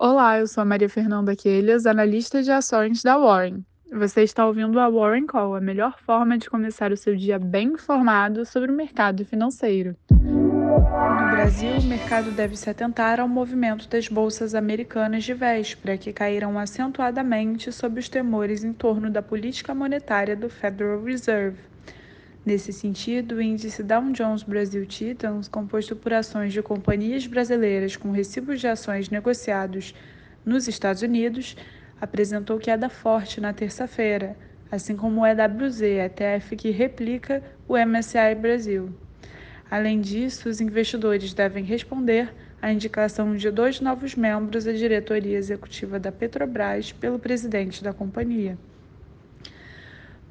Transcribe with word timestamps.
Olá, 0.00 0.38
eu 0.38 0.46
sou 0.46 0.62
a 0.62 0.64
Maria 0.64 0.88
Fernanda 0.88 1.34
Quelhas, 1.34 1.84
analista 1.84 2.40
de 2.40 2.52
ações 2.52 3.02
da 3.02 3.18
Warren. 3.18 3.64
Você 3.92 4.22
está 4.22 4.46
ouvindo 4.46 4.78
a 4.78 4.88
Warren 4.88 5.26
Call, 5.26 5.56
a 5.56 5.60
melhor 5.60 5.98
forma 5.98 6.38
de 6.38 6.48
começar 6.48 6.92
o 6.92 6.96
seu 6.96 7.16
dia 7.16 7.36
bem 7.36 7.72
informado 7.72 8.46
sobre 8.46 8.70
o 8.70 8.74
mercado 8.76 9.24
financeiro. 9.24 9.96
No 10.08 11.30
Brasil, 11.32 11.72
o 11.78 11.82
mercado 11.82 12.30
deve 12.30 12.54
se 12.54 12.70
atentar 12.70 13.18
ao 13.18 13.26
movimento 13.26 13.88
das 13.88 14.06
bolsas 14.06 14.54
americanas 14.54 15.24
de 15.24 15.34
véspera, 15.34 15.98
que 15.98 16.12
caíram 16.12 16.56
acentuadamente 16.60 17.72
sob 17.72 17.98
os 17.98 18.08
temores 18.08 18.62
em 18.62 18.72
torno 18.72 19.10
da 19.10 19.20
política 19.20 19.74
monetária 19.74 20.36
do 20.36 20.48
Federal 20.48 21.02
Reserve. 21.02 21.58
Nesse 22.48 22.72
sentido, 22.72 23.34
o 23.34 23.42
índice 23.42 23.82
Dow 23.82 24.10
Jones 24.10 24.42
Brasil 24.42 24.86
Titans, 24.86 25.48
composto 25.48 25.94
por 25.94 26.14
ações 26.14 26.50
de 26.50 26.62
companhias 26.62 27.26
brasileiras 27.26 27.94
com 27.94 28.10
recibos 28.10 28.58
de 28.58 28.66
ações 28.66 29.10
negociados 29.10 29.94
nos 30.46 30.66
Estados 30.66 31.02
Unidos, 31.02 31.54
apresentou 32.00 32.58
queda 32.58 32.88
forte 32.88 33.38
na 33.38 33.52
terça-feira, 33.52 34.34
assim 34.72 34.96
como 34.96 35.20
o 35.20 35.26
EWZ, 35.26 35.82
ETF 35.82 36.56
que 36.56 36.70
replica 36.70 37.42
o 37.68 37.76
MSCI 37.76 38.34
Brasil. 38.40 38.94
Além 39.70 40.00
disso, 40.00 40.48
os 40.48 40.58
investidores 40.58 41.34
devem 41.34 41.62
responder 41.62 42.32
à 42.62 42.72
indicação 42.72 43.36
de 43.36 43.50
dois 43.50 43.78
novos 43.78 44.14
membros 44.14 44.64
da 44.64 44.72
diretoria 44.72 45.36
executiva 45.36 46.00
da 46.00 46.10
Petrobras 46.10 46.92
pelo 46.92 47.18
presidente 47.18 47.84
da 47.84 47.92
companhia. 47.92 48.56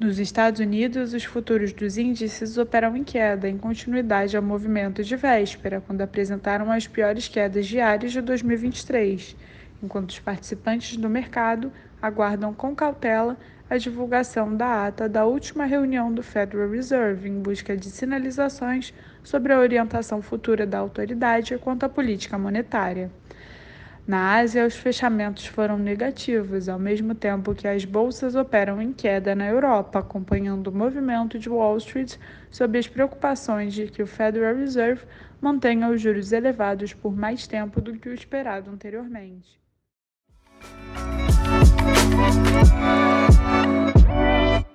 Nos 0.00 0.20
Estados 0.20 0.60
Unidos, 0.60 1.12
os 1.12 1.24
futuros 1.24 1.72
dos 1.72 1.98
índices 1.98 2.56
operam 2.56 2.96
em 2.96 3.02
queda, 3.02 3.48
em 3.48 3.58
continuidade 3.58 4.36
ao 4.36 4.42
movimento 4.42 5.02
de 5.02 5.16
véspera, 5.16 5.82
quando 5.84 6.02
apresentaram 6.02 6.70
as 6.70 6.86
piores 6.86 7.26
quedas 7.26 7.66
diárias 7.66 8.12
de 8.12 8.20
2023, 8.20 9.36
enquanto 9.82 10.10
os 10.10 10.20
participantes 10.20 10.96
do 10.96 11.10
mercado 11.10 11.72
aguardam 12.00 12.54
com 12.54 12.76
cautela 12.76 13.36
a 13.68 13.76
divulgação 13.76 14.56
da 14.56 14.86
ata 14.86 15.08
da 15.08 15.26
última 15.26 15.64
reunião 15.64 16.14
do 16.14 16.22
Federal 16.22 16.70
Reserve 16.70 17.28
em 17.28 17.40
busca 17.40 17.76
de 17.76 17.90
sinalizações 17.90 18.94
sobre 19.24 19.52
a 19.52 19.58
orientação 19.58 20.22
futura 20.22 20.64
da 20.64 20.78
autoridade 20.78 21.58
quanto 21.58 21.82
à 21.82 21.88
política 21.88 22.38
monetária. 22.38 23.10
Na 24.08 24.36
Ásia, 24.36 24.66
os 24.66 24.74
fechamentos 24.74 25.44
foram 25.44 25.76
negativos, 25.76 26.66
ao 26.66 26.78
mesmo 26.78 27.14
tempo 27.14 27.54
que 27.54 27.68
as 27.68 27.84
bolsas 27.84 28.34
operam 28.34 28.80
em 28.80 28.90
queda 28.90 29.34
na 29.34 29.46
Europa, 29.46 29.98
acompanhando 29.98 30.68
o 30.68 30.72
movimento 30.72 31.38
de 31.38 31.46
Wall 31.46 31.76
Street 31.76 32.16
sob 32.50 32.78
as 32.78 32.88
preocupações 32.88 33.74
de 33.74 33.88
que 33.88 34.02
o 34.02 34.06
Federal 34.06 34.54
Reserve 34.54 35.04
mantenha 35.42 35.90
os 35.90 36.00
juros 36.00 36.32
elevados 36.32 36.94
por 36.94 37.14
mais 37.14 37.46
tempo 37.46 37.82
do 37.82 37.98
que 37.98 38.08
o 38.08 38.14
esperado 38.14 38.70
anteriormente. 38.70 39.60